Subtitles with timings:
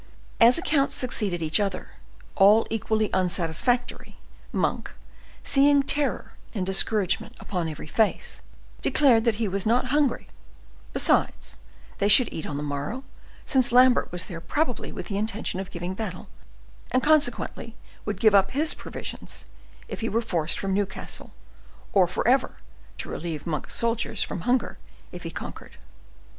[0.39, 1.91] As accounts succeeded each other,
[2.35, 4.17] all equally unsatisfactory,
[4.51, 4.89] Monk,
[5.43, 8.41] seeing terror and discouragement upon every face,
[8.81, 10.27] declared that he was not hungry;
[10.91, 11.57] besides,
[11.99, 13.03] they should eat on the morrow,
[13.45, 16.29] since Lambert was there probably with the intention of giving battle,
[16.89, 19.45] and consequently would give up his provisions,
[19.87, 21.31] if he were forced from Newcastle,
[21.93, 22.57] or forever
[22.97, 24.79] to relieve Monk's soldiers from hunger
[25.11, 25.77] if he conquered.